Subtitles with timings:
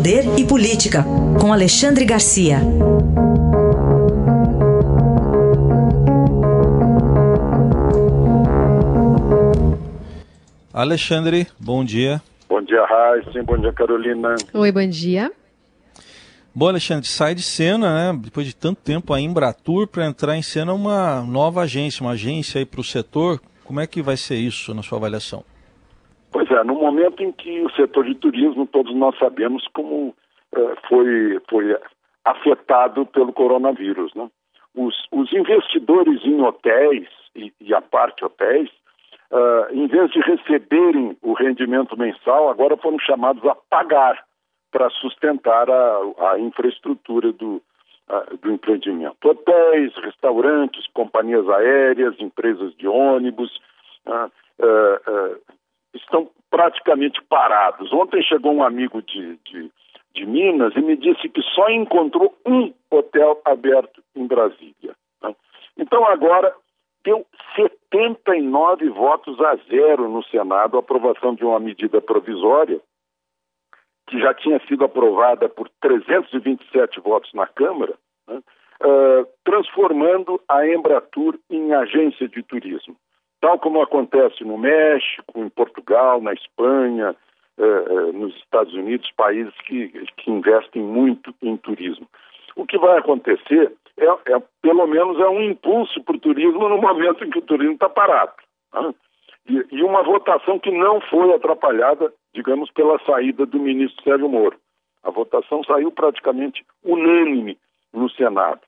[0.00, 1.04] Poder e Política,
[1.38, 2.56] com Alexandre Garcia.
[10.72, 12.22] Alexandre, bom dia.
[12.48, 13.42] Bom dia, Raíssa.
[13.42, 14.36] Bom dia, Carolina.
[14.54, 15.30] Oi, bom dia.
[16.54, 18.18] Bom, Alexandre, sai de cena, né?
[18.24, 22.58] Depois de tanto tempo a Embratur para entrar em cena uma nova agência, uma agência
[22.58, 23.38] aí para o setor.
[23.64, 25.44] Como é que vai ser isso na sua avaliação?
[26.32, 30.14] Pois é, no momento em que o setor de turismo, todos nós sabemos como
[30.54, 31.76] eh, foi, foi
[32.24, 34.12] afetado pelo coronavírus.
[34.14, 34.28] Né?
[34.74, 38.68] Os, os investidores em hotéis e, e a parte hotéis,
[39.30, 44.24] uh, em vez de receberem o rendimento mensal, agora foram chamados a pagar
[44.70, 47.62] para sustentar a, a infraestrutura do,
[48.08, 49.16] uh, do empreendimento.
[49.28, 53.50] Hotéis, restaurantes, companhias aéreas, empresas de ônibus.
[54.06, 54.30] Uh,
[55.94, 57.92] estão praticamente parados.
[57.92, 59.70] Ontem chegou um amigo de, de,
[60.14, 64.94] de, Minas e me disse que só encontrou um hotel aberto em Brasília.
[65.22, 65.34] Né?
[65.76, 66.54] Então agora
[67.04, 72.80] deu 79 votos a zero no Senado a aprovação de uma medida provisória
[74.08, 77.94] que já tinha sido aprovada por 327 votos na Câmara,
[78.26, 78.42] né?
[78.82, 82.96] uh, transformando a Embratur em agência de turismo
[83.40, 87.16] tal como acontece no México, em Portugal, na Espanha,
[87.58, 92.06] eh, eh, nos Estados Unidos, países que, que investem muito em turismo.
[92.56, 96.78] O que vai acontecer é, é pelo menos, é um impulso para o turismo no
[96.78, 98.32] momento em que o turismo está parado.
[98.72, 98.94] Né?
[99.48, 104.56] E, e uma votação que não foi atrapalhada, digamos, pela saída do ministro Sérgio Moro.
[105.02, 107.58] A votação saiu praticamente unânime
[107.92, 108.60] no Senado.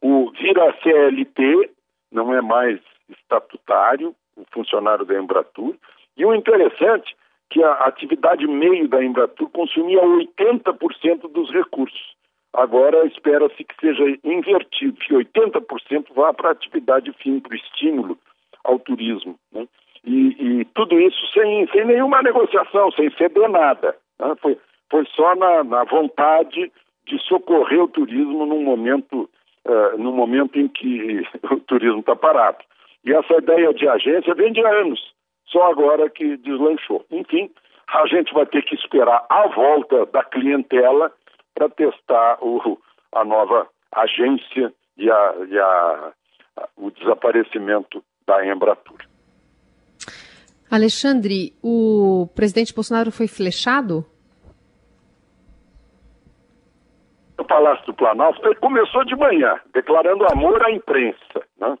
[0.00, 1.70] O vira CLT,
[2.10, 5.74] não é mais estatutário, o funcionário da Embratur,
[6.16, 7.22] e o interessante é
[7.52, 12.16] que a atividade meio da Embratur consumia 80% dos recursos.
[12.54, 18.18] Agora espera-se que seja invertido, que 80% vá para a atividade fim, para o estímulo
[18.64, 19.38] ao turismo.
[19.52, 19.66] Né?
[20.04, 23.96] E, e, tudo isso sem, sem nenhuma negociação, sem ceder nada.
[24.18, 24.34] Né?
[24.40, 24.58] Foi,
[24.90, 26.72] foi só na, na, vontade
[27.06, 29.28] de socorrer o turismo num momento,
[29.66, 32.58] uh, num momento em que o turismo está parado.
[33.04, 35.00] E essa ideia de agência vem de anos,
[35.46, 37.04] só agora que deslanchou.
[37.10, 37.50] Enfim,
[37.88, 41.12] a gente vai ter que esperar a volta da clientela
[41.54, 42.78] para testar o,
[43.12, 46.12] a nova agência e, a, e a,
[46.76, 48.98] o desaparecimento da Embratur.
[50.70, 54.06] Alexandre, o presidente Bolsonaro foi flechado?
[57.38, 61.46] O Palácio do Planalto começou de manhã, declarando amor à imprensa.
[61.58, 61.76] Né?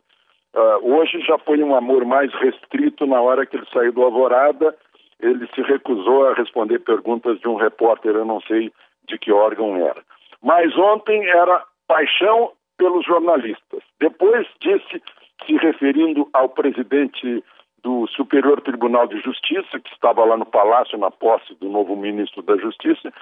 [0.54, 4.76] Uh, hoje já foi um amor mais restrito na hora que ele saiu do Alvorada.
[5.20, 8.72] Ele se recusou a responder perguntas de um repórter, eu não sei
[9.08, 10.02] de que órgão era.
[10.42, 13.82] Mas ontem era paixão pelos jornalistas.
[14.00, 15.02] Depois disse,
[15.46, 17.42] se referindo ao presidente
[17.82, 22.42] do Superior Tribunal de Justiça, que estava lá no Palácio na posse do novo ministro
[22.42, 23.12] da Justiça,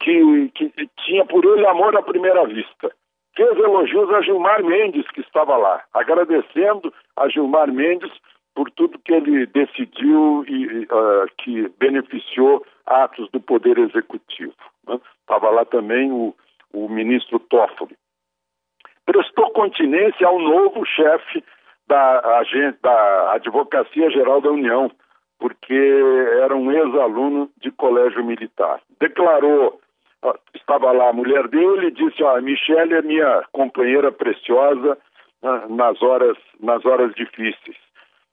[0.00, 0.72] que, que
[1.04, 2.92] tinha por ele amor à primeira vista
[3.36, 8.12] fez elogios a Gilmar Mendes, que estava lá, agradecendo a Gilmar Mendes
[8.54, 14.54] por tudo que ele decidiu e uh, que beneficiou atos do Poder Executivo.
[15.20, 15.56] Estava né?
[15.56, 16.34] lá também o,
[16.72, 17.96] o ministro Toffoli.
[19.04, 21.44] Prestou continência ao novo chefe
[21.86, 22.42] da,
[22.80, 24.90] da Advocacia Geral da União,
[25.38, 25.74] porque
[26.40, 28.80] era um ex-aluno de colégio militar.
[29.00, 29.80] Declarou
[30.54, 34.96] estava lá a mulher dele e disse, ó, Michelle é minha companheira preciosa
[35.42, 37.76] né, nas horas, nas horas difíceis.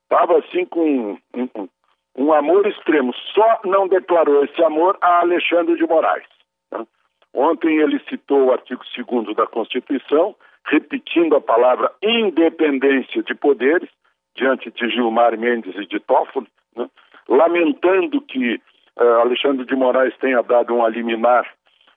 [0.04, 1.70] Estava assim com um, um,
[2.18, 6.26] um, amor extremo, só não declarou esse amor a Alexandre de Moraes.
[6.72, 6.86] Né?
[7.34, 10.36] Ontem ele citou o artigo 2 da Constituição,
[10.66, 13.90] repetindo a palavra independência de poderes,
[14.36, 16.90] diante de Gilmar Mendes e de Toffoli, né?
[17.28, 18.56] lamentando que
[18.98, 21.46] uh, Alexandre de Moraes tenha dado um liminar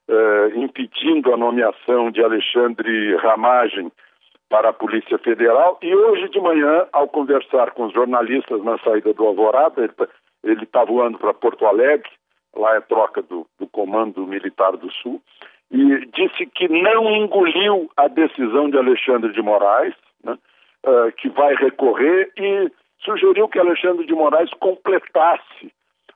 [0.09, 3.91] eh, impedindo a nomeação de Alexandre Ramagem
[4.49, 5.79] para a Polícia Federal.
[5.83, 9.91] E hoje de manhã, ao conversar com os jornalistas na saída do Alvorada,
[10.45, 12.09] ele está voando para Porto Alegre,
[12.55, 15.21] lá é troca do, do Comando Militar do Sul,
[15.71, 20.39] e disse que não engoliu a decisão de Alexandre de Moraes, né,
[20.87, 22.71] uh, que vai recorrer, e
[23.01, 25.73] sugeriu que Alexandre de Moraes completasse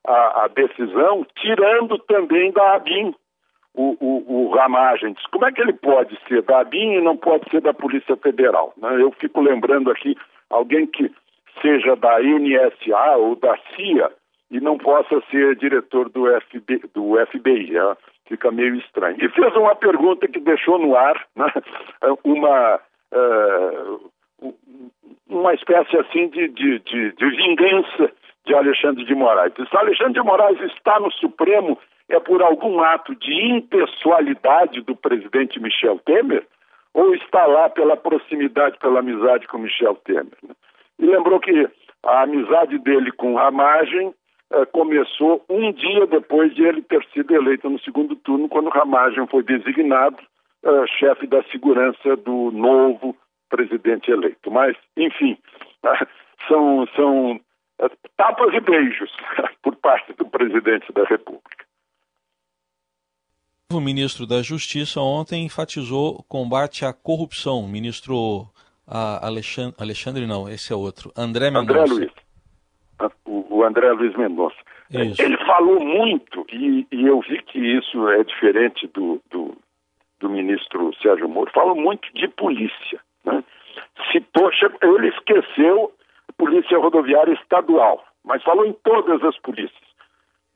[0.07, 3.15] a, a decisão, tirando também da ABIN,
[3.79, 7.17] o, o, o Ramagem diz, como é que ele pode ser da ABIN e não
[7.17, 8.75] pode ser da Polícia Federal?
[8.77, 9.01] Né?
[9.01, 10.17] Eu fico lembrando aqui
[10.51, 11.09] alguém que
[11.63, 14.11] seja da NSA ou da CIA
[14.51, 17.77] e não possa ser diretor do, FB, do FBI.
[17.77, 17.97] É,
[18.27, 19.17] fica meio estranho.
[19.21, 21.47] E fez uma pergunta que deixou no ar né,
[22.25, 22.81] uma,
[23.13, 24.53] uh,
[25.29, 28.11] uma espécie assim de, de, de, de vingança
[28.45, 29.53] de Alexandre de Moraes.
[29.55, 31.79] Se Alexandre de Moraes está no Supremo
[32.09, 36.47] é por algum ato de impessoalidade do presidente Michel Temer
[36.95, 40.37] ou está lá pela proximidade, pela amizade com Michel Temer.
[40.43, 40.55] Né?
[40.99, 41.69] E lembrou que
[42.05, 44.15] a amizade dele com Ramagem
[44.51, 49.27] eh, começou um dia depois de ele ter sido eleito no segundo turno, quando Ramagem
[49.27, 50.17] foi designado
[50.65, 53.15] eh, chefe da segurança do novo
[53.51, 54.51] presidente eleito.
[54.51, 55.37] Mas, enfim,
[56.49, 57.41] são, são
[57.81, 59.15] eh, tapas e beijos
[59.63, 61.68] por parte do presidente da República.
[63.71, 67.61] O ministro da Justiça ontem enfatizou o combate à corrupção.
[67.61, 68.49] O ministro
[68.87, 71.13] Alexandre, Alexandre não, esse é outro.
[71.15, 71.83] André Mendonça.
[71.83, 72.11] André Luiz.
[73.27, 74.57] O, André Luiz Mendonça.
[74.91, 75.21] Isso.
[75.21, 79.55] Ele falou muito, e, e, eu vi que isso é diferente do, do,
[80.19, 82.99] do ministro Sérgio Moro, falou muito de polícia.
[83.23, 83.45] Né?
[84.11, 84.51] Citou,
[84.81, 85.93] ele esqueceu
[86.27, 89.89] a Polícia Rodoviária Estadual, mas falou em todas as polícias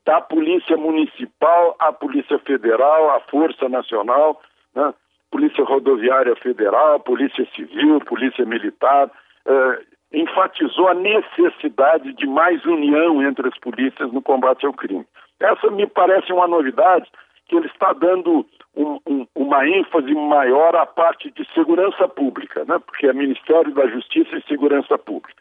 [0.04, 4.40] da Polícia Municipal à Polícia Federal, à Força Nacional,
[4.74, 4.92] né?
[5.30, 9.10] Polícia Rodoviária Federal, Polícia Civil, Polícia Militar,
[9.46, 9.78] eh,
[10.12, 15.06] enfatizou a necessidade de mais união entre as polícias no combate ao crime.
[15.40, 17.10] Essa me parece uma novidade,
[17.48, 18.46] que ele está dando
[18.76, 22.78] um, um, uma ênfase maior à parte de segurança pública, né?
[22.78, 25.40] porque é Ministério da Justiça e Segurança Pública.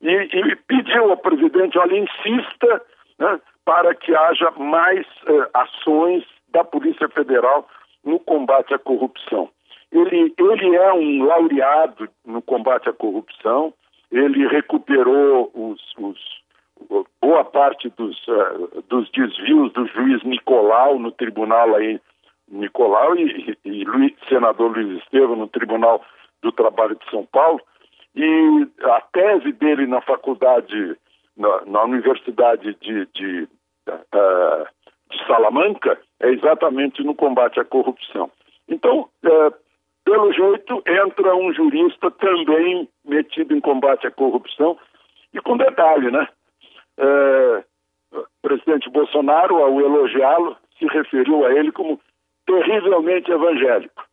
[0.00, 2.82] E, e pediu ao presidente, olha, insista
[3.68, 7.68] para que haja mais eh, ações da Polícia Federal
[8.02, 9.50] no combate à corrupção.
[9.92, 13.74] Ele, ele é um laureado no combate à corrupção,
[14.10, 16.18] ele recuperou os, os,
[17.20, 22.00] boa parte dos, uh, dos desvios do juiz Nicolau no tribunal aí,
[22.50, 26.02] Nicolau e, e Luiz, senador Luiz Estevam no Tribunal
[26.40, 27.60] do Trabalho de São Paulo,
[28.16, 30.96] e a tese dele na faculdade,
[31.36, 33.46] na, na Universidade de, de
[33.94, 34.66] uh,
[35.10, 38.30] de Salamanca é exatamente no combate à corrupção.
[38.68, 39.54] Então, uh,
[40.04, 44.78] pelo jeito, entra um jurista também metido em combate à corrupção.
[45.32, 46.26] E com detalhe, né?
[46.98, 47.64] Uh,
[48.40, 52.00] presidente Bolsonaro, ao elogiá-lo, se referiu a ele como
[52.46, 54.04] terrivelmente evangélico.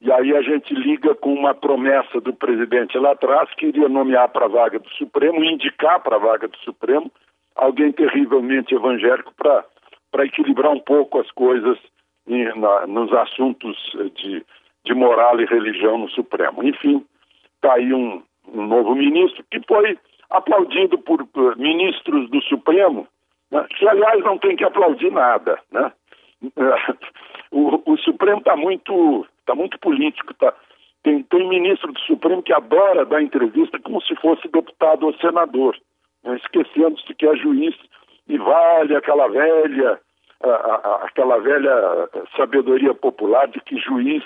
[0.00, 4.28] E aí a gente liga com uma promessa do presidente lá atrás, que iria nomear
[4.28, 7.10] para a vaga do Supremo, indicar para a vaga do Supremo
[7.56, 11.78] alguém terrivelmente evangélico para equilibrar um pouco as coisas
[12.26, 13.76] em, na, nos assuntos
[14.16, 14.44] de,
[14.84, 16.62] de moral e religião no Supremo.
[16.62, 17.04] Enfim,
[17.56, 18.22] está aí um,
[18.52, 19.98] um, novo ministro que foi
[20.30, 23.06] aplaudido por, por ministros do Supremo,
[23.50, 25.92] né, que aliás não tem que aplaudir nada, né?
[27.54, 30.54] O, o Supremo está muito, tá muito político, tá?
[31.02, 35.76] Tem, tem ministro do Supremo que adora dar entrevista como se fosse deputado ou senador
[36.24, 37.74] esquecendo-se que é juiz
[38.28, 40.00] e vale aquela velha,
[40.42, 44.22] a, a, aquela velha sabedoria popular de que juiz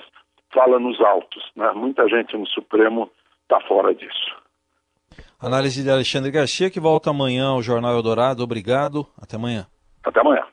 [0.53, 1.43] fala nos autos.
[1.57, 1.71] Né?
[1.73, 3.11] Muita gente no Supremo
[3.43, 4.37] está fora disso.
[5.41, 8.43] Análise de Alexandre Garcia, que volta amanhã ao Jornal Eldorado.
[8.43, 9.07] Obrigado.
[9.21, 9.67] Até amanhã.
[10.05, 10.45] Até amanhã.